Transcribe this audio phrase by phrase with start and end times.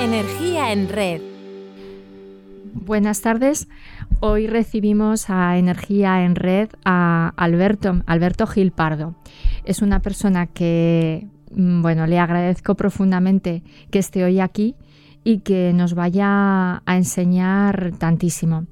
[0.00, 1.20] Energía en red.
[2.72, 3.68] Buenas tardes.
[4.20, 9.14] Hoy recibimos a Energía en Red a Alberto, Alberto Gil Pardo.
[9.66, 14.74] Es una persona que, mm, bueno, le agradezco profundamente que esté hoy aquí
[15.22, 18.66] y que nos vaya a enseñar tantísimo.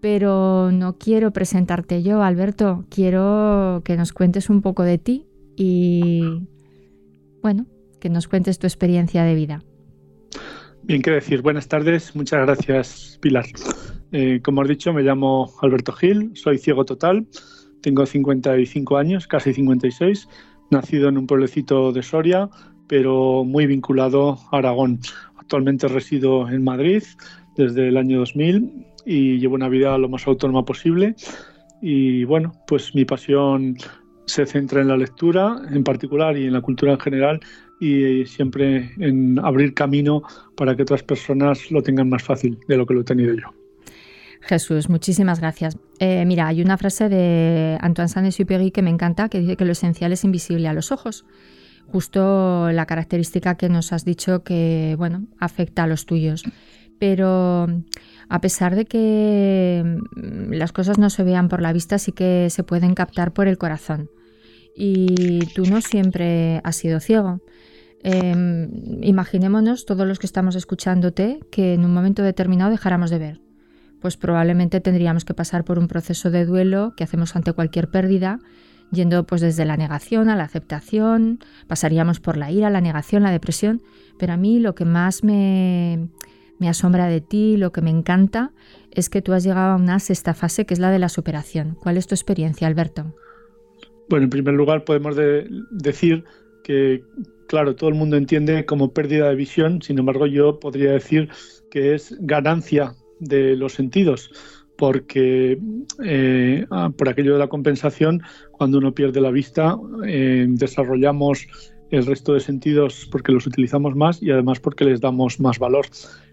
[0.00, 6.48] Pero no quiero presentarte yo, Alberto, quiero que nos cuentes un poco de ti y,
[7.42, 7.66] bueno,
[8.00, 9.62] que nos cuentes tu experiencia de vida.
[10.86, 11.40] Bien, qué decir.
[11.40, 12.14] Buenas tardes.
[12.14, 13.46] Muchas gracias, Pilar.
[14.12, 17.26] Eh, como has dicho, me llamo Alberto Gil, soy ciego total,
[17.80, 20.28] tengo 55 años, casi 56,
[20.70, 22.50] nacido en un pueblecito de Soria,
[22.86, 25.00] pero muy vinculado a Aragón.
[25.36, 27.02] Actualmente resido en Madrid
[27.56, 31.16] desde el año 2000 y llevo una vida lo más autónoma posible.
[31.80, 33.78] Y bueno, pues mi pasión
[34.26, 37.40] se centra en la lectura en particular y en la cultura en general
[37.84, 40.22] y siempre en abrir camino
[40.56, 43.52] para que otras personas lo tengan más fácil de lo que lo he tenido yo.
[44.40, 45.78] Jesús, muchísimas gracias.
[45.98, 49.72] Eh, mira, hay una frase de Antoine Saint-Exupéry que me encanta, que dice que lo
[49.72, 51.24] esencial es invisible a los ojos.
[51.86, 56.44] Justo la característica que nos has dicho que, bueno, afecta a los tuyos.
[56.98, 57.66] Pero
[58.28, 59.82] a pesar de que
[60.14, 63.48] mm, las cosas no se vean por la vista, sí que se pueden captar por
[63.48, 64.10] el corazón.
[64.76, 67.40] Y tú no siempre has sido ciego.
[68.06, 68.68] Em,
[69.02, 73.40] imaginémonos todos los que estamos escuchándote que en un momento determinado dejáramos de ver.
[74.02, 78.40] Pues probablemente tendríamos que pasar por un proceso de duelo que hacemos ante cualquier pérdida,
[78.92, 83.30] yendo pues desde la negación a la aceptación, pasaríamos por la ira, la negación, la
[83.30, 83.80] depresión,
[84.18, 86.10] pero a mí lo que más me,
[86.58, 88.52] me asombra de ti, lo que me encanta,
[88.90, 91.74] es que tú has llegado a una sexta fase que es la de la superación.
[91.80, 93.14] ¿Cuál es tu experiencia, Alberto?
[94.10, 95.16] Bueno, en primer lugar podemos
[95.70, 96.24] decir
[96.62, 97.02] que
[97.54, 101.28] claro, todo el mundo entiende como pérdida de visión, sin embargo yo podría decir
[101.70, 104.28] que es ganancia de los sentidos,
[104.76, 105.56] porque
[106.02, 111.46] eh, ah, por aquello de la compensación, cuando uno pierde la vista, eh, desarrollamos
[111.92, 115.86] el resto de sentidos porque los utilizamos más y además porque les damos más valor.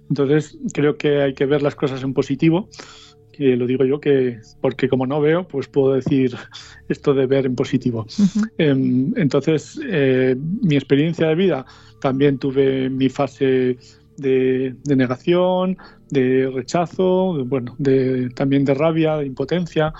[0.09, 2.67] Entonces creo que hay que ver las cosas en positivo
[3.31, 6.35] que lo digo yo que porque como no veo, pues puedo decir
[6.89, 8.05] esto de ver en positivo.
[8.57, 11.65] Em, entonces, eh, mi experiencia de vida
[11.99, 13.77] también tuve mi fase
[14.17, 15.77] de, negación,
[16.09, 19.93] de rechazo, bueno, de, también de rabia, de impotencia.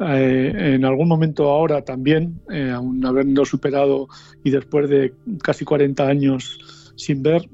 [0.00, 4.08] Eh, en algún momento ahora también, eh, aún habiendo superado
[4.44, 5.12] y después de
[5.42, 7.48] casi 40 años sin ver,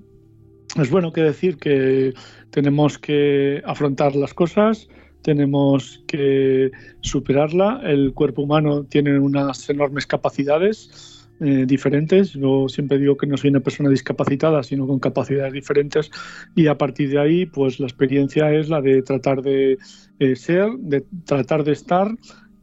[0.77, 2.13] es bueno que decir que
[2.51, 4.89] tenemos que afrontar las cosas,
[5.25, 6.71] tenemos que
[7.01, 7.81] superarla.
[7.83, 12.35] El cuerpo humano tiene unas enormes capacidades eh, diferentes.
[12.35, 16.11] Yo siempre digo que no soy una persona discapacitada, sino con capacidades diferentes.
[16.55, 19.79] Y a partir de ahí, pues la experiencia es la de tratar de
[20.21, 22.09] eh, ser, de tratar de estar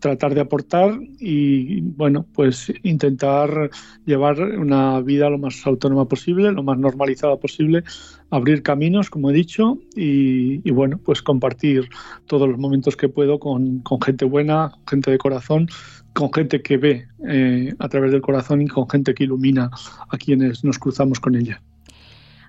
[0.01, 3.69] tratar de aportar y, bueno, pues intentar
[4.03, 7.83] llevar una vida lo más autónoma posible, lo más normalizada posible,
[8.31, 11.90] abrir caminos, como he dicho, y, bueno, pues compartir
[12.25, 15.68] todos los momentos que puedo con, gente buena, gente de corazón,
[16.14, 19.70] con gente que ve eh, a través del corazón y con gente que ilumina
[20.09, 21.62] a quienes nos cruzamos con ella.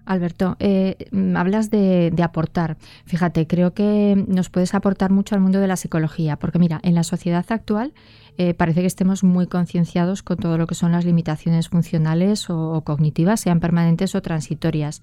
[0.04, 2.76] Alberto, eh, mm, hablas de, aportar.
[3.04, 6.94] Fíjate, creo que nos puedes aportar mucho al mundo de la psicología, porque mira, en
[6.94, 7.92] la sociedad actual
[8.38, 12.82] eh, parece que estemos muy concienciados con todo lo que son las limitaciones funcionales o,
[12.84, 15.02] cognitivas, sean permanentes o transitorias.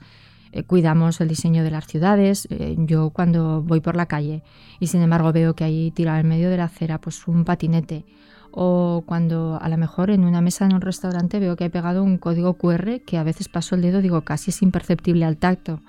[0.51, 2.47] Eh, cuidamos el diseño de las ciudades.
[2.77, 4.43] yo cuando voy por la calle
[4.79, 8.05] y sin embargo veo que hay tirado en medio de la acera pues un patinete
[8.51, 12.03] o cuando a lo mejor en una mesa en un restaurante veo que hay pegado
[12.03, 15.81] un código QR que a veces paso el dedo, digo, casi es imperceptible al tacto.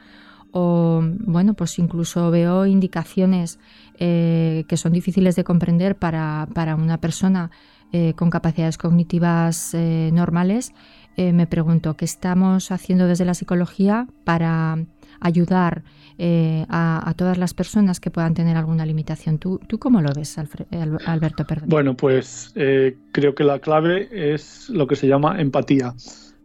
[0.52, 3.60] O bueno, pues incluso veo indicaciones
[3.98, 7.50] eh, que son difíciles de comprender para, una persona
[7.92, 10.72] eh, con capacidades cognitivas eh, normales.
[11.16, 14.78] Me pregunto, ¿qué estamos haciendo desde la psicología para
[15.20, 15.82] ayudar
[16.18, 19.38] eh, a, todas las personas que puedan tener alguna limitación.
[19.38, 21.46] ¿Tú, tú cómo lo ves, Alberto?
[21.46, 21.68] Perdón.
[21.68, 25.94] Bueno, pues eh, creo que la clave es lo que se llama empatía.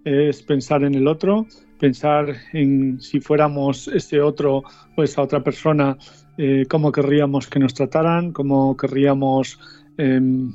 [0.04, 1.48] Es pensar en el otro,
[1.80, 4.64] pensar en si fuéramos ese otro
[4.96, 5.98] o esa otra persona,
[6.38, 9.60] eh, cómo querríamos que nos trataran, cómo querríamos
[9.98, 10.52] em,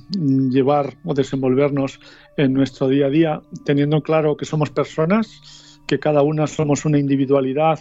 [0.50, 2.00] llevar o desenvolvernos
[2.36, 6.98] en nuestro día a día, teniendo claro que somos personas, que cada una somos una
[6.98, 7.78] individualidad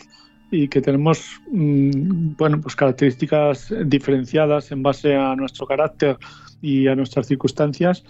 [0.52, 6.18] y que tenemos mm, bueno, pues características diferenciadas en base a nuestro carácter
[6.62, 8.04] y a nuestras circunstancias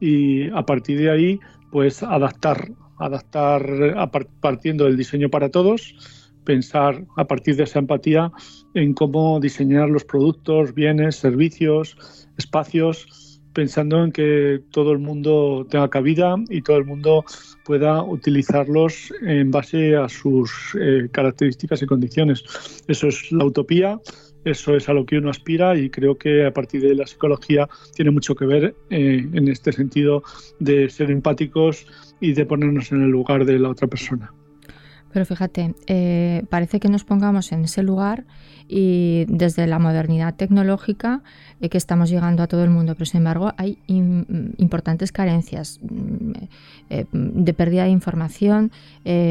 [0.00, 1.40] y a partir de ahí
[1.70, 4.10] pues adaptar, adaptar
[4.40, 8.32] partiendo del diseño para todos pensar a partir de esa empatía
[8.72, 15.88] en cómo diseñar los productos, bienes, servicios, espacios, pensando en que todo el mundo tenga
[15.88, 17.24] cabida y todo el mundo
[17.64, 22.44] pueda utilizarlos en base a sus eh, características y condiciones.
[22.86, 23.98] Eso es la utopía,
[24.44, 27.66] eso es a lo que uno aspira y creo que a partir de la psicología
[27.94, 30.22] tiene mucho que ver eh, en este sentido
[30.60, 31.86] de ser empáticos
[32.20, 34.32] y de ponernos en el lugar de la otra persona.
[35.16, 38.26] Pero fíjate, eh, parece que nos pongamos en ese lugar
[38.68, 41.22] y desde la modernidad tecnológica
[41.58, 46.32] eh, que estamos llegando a todo el mundo, pero sin embargo hay importantes carencias mm,
[46.90, 48.70] eh, de pérdida de información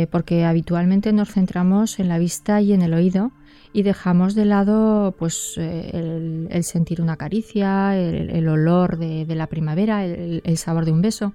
[0.10, 3.32] porque habitualmente nos centramos en la vista y en el oído
[3.72, 10.58] y dejamos de lado pues el, sentir una caricia, el, olor de, la primavera, el
[10.58, 11.34] sabor de un beso.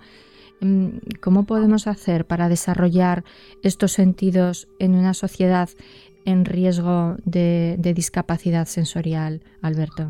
[0.61, 0.89] Mm,
[1.21, 3.25] ¿Cómo podemos hacer para desarrollar
[3.62, 5.71] estos sentidos en una sociedad
[6.27, 10.09] en riesgo de, discapacidad sensorial, Alberto?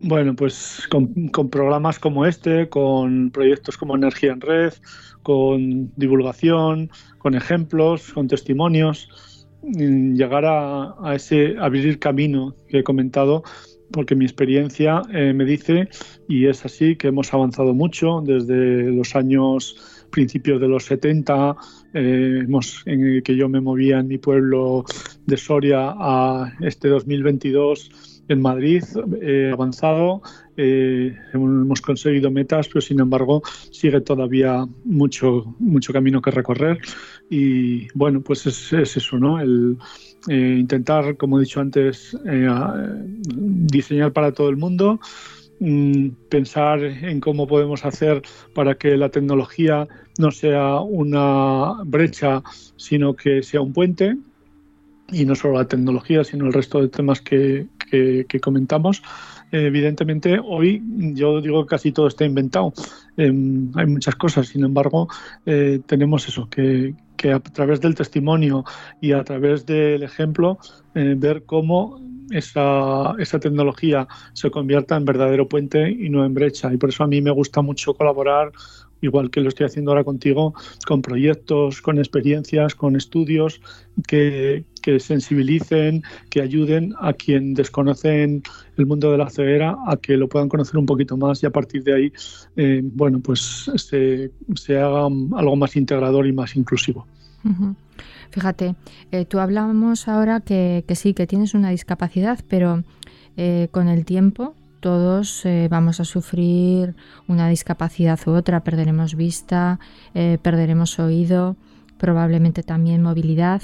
[0.00, 4.74] Bueno, pues con, programas como este, con proyectos como Energía en Red,
[5.22, 13.44] con divulgación, con ejemplos, con testimonios, llegar a, a ese abrir camino que he comentado
[13.94, 15.88] porque mi experiencia eh, me dice,
[16.28, 21.56] y es así, que hemos avanzado mucho desde los años principios de los 70,
[21.94, 24.84] eh, hemos, en que yo me movía en mi pueblo
[25.26, 28.82] de Soria a este 2022 en Madrid
[29.20, 30.22] eh, avanzado,
[30.56, 36.78] eh, hemos conseguido metas, pero sin embargo sigue todavía mucho, mucho camino que recorrer.
[37.28, 39.40] Y bueno, pues es, eso, ¿no?
[39.40, 39.78] El
[40.28, 42.48] eh, intentar, como he dicho antes, eh,
[43.26, 45.00] diseñar para todo el mundo,
[45.60, 48.22] mm, pensar en cómo podemos hacer
[48.54, 49.86] para que la tecnología
[50.18, 52.42] no sea una brecha,
[52.76, 54.16] sino que sea un puente
[55.12, 57.66] y no solo la tecnología, sino el resto de temas que,
[58.40, 59.02] comentamos.
[59.52, 60.82] evidentemente, hoy
[61.14, 62.72] yo digo que casi todo está inventado.
[63.16, 65.08] Em, hay muchas cosas, sin embargo,
[65.46, 66.94] eh, tenemos eso, que,
[67.32, 68.64] a través del testimonio
[69.00, 70.58] y a través del ejemplo,
[70.94, 72.00] eh, ver cómo
[72.30, 76.72] esa, esa tecnología se convierta en verdadero puente y no en brecha.
[76.72, 78.52] Y por eso a mí me gusta mucho colaborar
[79.04, 80.54] igual que lo estoy haciendo ahora contigo,
[80.86, 83.60] con proyectos, con experiencias, con estudios
[84.06, 84.64] que,
[84.98, 88.42] sensibilicen, que ayuden a quien desconocen
[88.76, 91.50] el mundo de la ceguera a que lo puedan conocer un poquito más y a
[91.50, 92.12] partir de ahí,
[92.56, 94.30] eh, bueno, pues se,
[94.76, 97.06] haga algo más integrador y más inclusivo.
[98.34, 98.74] Fíjate,
[99.12, 102.82] eh, tú hablamos ahora que, sí, que tienes una discapacidad, pero
[103.36, 106.96] eh, con el tiempo todos eh, vamos a sufrir
[107.28, 109.78] una discapacidad u otra, perderemos vista,
[110.42, 111.56] perderemos oído,
[111.96, 113.62] probablemente también movilidad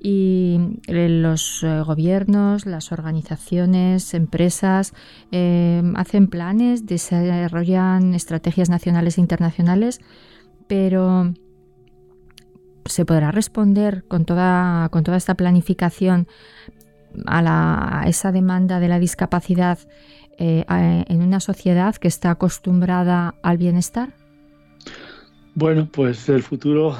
[0.00, 4.94] y eh, los gobiernos, las organizaciones, empresas
[5.94, 10.00] hacen planes, desarrollan estrategias nacionales e internacionales,
[10.66, 11.34] pero
[12.84, 16.28] se podrá responder con toda, con toda esta planificación
[17.26, 19.78] a, a esa demanda de la discapacidad
[20.40, 24.14] eh, en una sociedad que está acostumbrada al bienestar?
[25.56, 26.96] Bueno, pues el futuro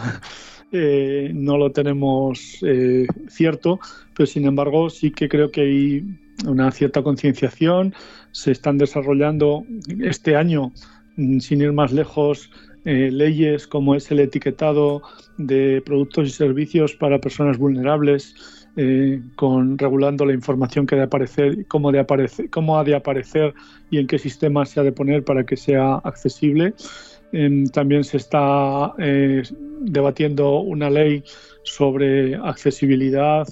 [0.72, 3.80] eh, no lo tenemos eh, cierto,
[4.14, 6.04] pero sin embargo sí que creo que hay
[6.46, 7.94] una cierta concienciación.
[8.32, 9.64] Se están desarrollando
[10.00, 10.72] este año,
[11.16, 12.50] mm, sin ir más lejos,
[12.84, 15.02] leyes como es el etiquetado
[15.37, 18.34] de productos y servicios para personas vulnerables
[18.80, 23.52] eh, con regulando la información que de aparecer, cómo, de aparecer, cómo ha de aparecer
[23.90, 26.75] y en qué sistema se ha de poner para que sea accesible.
[27.32, 29.42] Em, también se está eh,
[29.80, 31.23] debatiendo una ley
[31.62, 33.47] sobre accesibilidad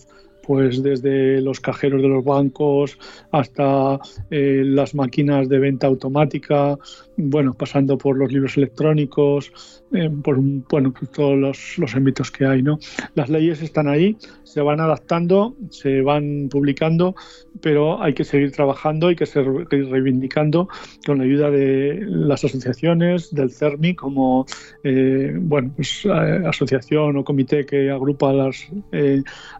[0.46, 2.96] pues desde los cajeros de los bancos
[3.32, 3.98] hasta
[4.30, 6.78] eh, las máquinas de venta automática,
[7.16, 12.44] bueno, pasando por los libros electrónicos, eh, por bueno, pues todos los, los, ámbitos que
[12.44, 12.78] hay, ¿no?
[13.14, 17.14] Las leyes están ahí, se van adaptando, se van publicando,
[17.60, 20.68] pero hay que seguir trabajando, hay que seguir reivindicando
[21.06, 24.44] con la ayuda de las asociaciones, del CERMI, como
[24.82, 28.68] eh, bueno, pues, asociación o comité que agrupa las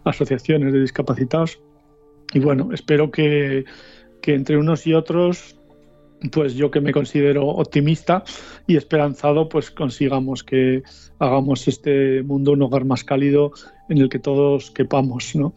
[0.03, 1.61] asociaciones de discapacitados.
[2.33, 3.63] Y bueno, espero que,
[4.21, 5.56] que entre unos y otros
[6.31, 8.23] pues yo que me considero optimista
[8.65, 10.83] y esperanzado, pues consigamos que
[11.19, 13.51] hagamos este mundo un hogar más cálido
[13.89, 15.53] en el que todos quepamos, ¿no?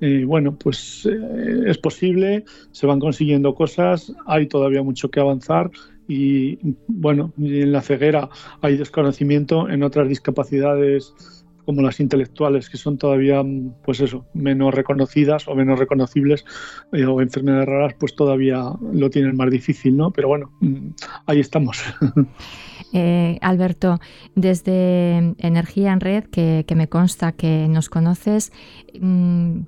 [0.00, 5.70] Y bueno, pues eh, es posible, se van consiguiendo cosas, hay todavía mucho que avanzar
[6.08, 8.28] y bueno, en la ceguera
[8.60, 13.42] hay desconocimiento, en otras discapacidades como las intelectuales, que son todavía,
[13.84, 16.44] pues eso, menos reconocidas o menos reconocibles,
[16.92, 20.10] eh, o enfermedades raras, pues todavía lo tienen más difícil, ¿no?
[20.10, 20.88] Pero bueno, mm,
[21.26, 21.82] ahí estamos.
[22.94, 24.00] Eh, Alberto,
[24.34, 28.52] desde Energía en Red, que, me consta que nos conoces,
[29.00, 29.60] mm,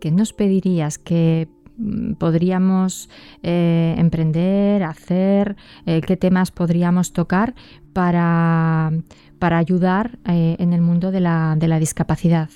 [0.00, 3.10] ¿qué nos pedirías que mm, podríamos
[3.42, 7.54] eh, emprender, hacer, qué temas podríamos tocar
[7.92, 8.90] para
[9.38, 12.50] para ayudar eh, en el mundo de la, de la discapacidad?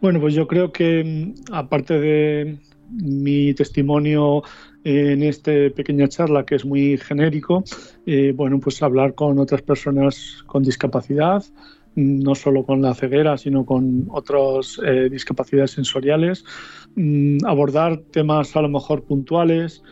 [0.00, 2.58] Bueno, pues yo creo que mm, aparte de
[2.90, 4.42] mi testimonio
[4.84, 7.64] en esta pequeña charla que es muy genérico,
[8.06, 11.44] eh, bueno, pues hablar con otras personas con discapacidad,
[11.96, 16.44] mm, no solo con la ceguera, sino con otras eh, discapacidades sensoriales,
[16.94, 19.82] mm, abordar temas a lo mejor puntuales,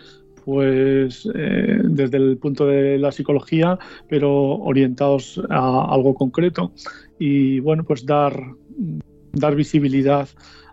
[0.44, 6.72] pues eh, desde el punto de la psicología, pero orientados a algo concreto.
[7.18, 8.38] Y bueno, pues dar,
[9.32, 10.28] dar visibilidad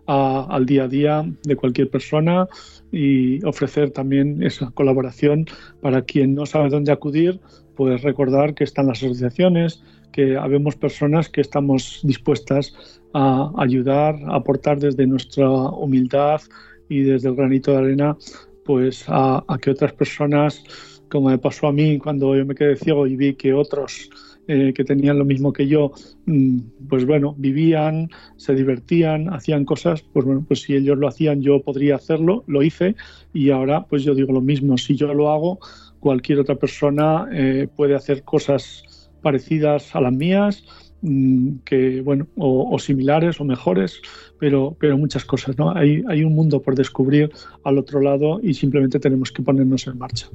[0.07, 2.47] al día a día de cualquier persona
[2.91, 5.45] y ofrecer también esa colaboración
[5.79, 7.39] para quien no sabe dónde acudir,
[7.75, 12.73] pues recordar que están las asociaciones, que habemos personas que estamos dispuestas
[13.13, 16.41] a ayudar, a aportar desde nuestra humildad
[16.89, 18.17] y desde el granito de arena
[18.65, 20.63] pues a, que otras personas,
[21.09, 24.09] como me pasó a mí cuando yo me quedé ciego y vi que otros
[24.47, 25.91] eh, que tenían lo mismo que yo,
[26.25, 31.41] mm, pues bueno, vivían, se divertían, hacían cosas, pues bueno, pues si ellos lo hacían
[31.41, 32.95] yo podría hacerlo, lo hice
[33.33, 35.59] y ahora pues yo digo lo mismo, si yo lo hago,
[35.99, 38.83] cualquier otra persona eh, puede hacer cosas
[39.21, 40.63] parecidas a las mías,
[41.01, 44.01] que bueno, o, similares o mejores,
[44.39, 45.75] pero, pero muchas cosas, ¿no?
[45.75, 47.31] Hay, hay un mundo por descubrir
[47.63, 50.27] al otro lado y simplemente tenemos que ponernos en marcha.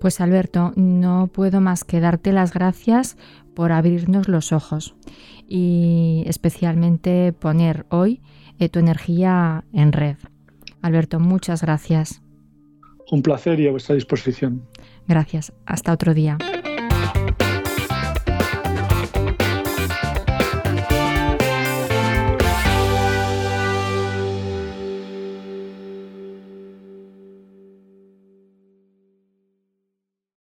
[0.00, 3.16] Pues Alberto, no puedo más que darte las gracias
[3.54, 4.94] por abrirnos los ojos
[5.48, 8.20] y especialmente poner hoy
[8.58, 10.16] eh, tu energía en red.
[10.82, 12.22] Alberto, muchas gracias.
[13.10, 14.62] Un placer y a vuestra disposición.
[15.06, 15.52] Gracias.
[15.66, 16.38] Hasta otro día.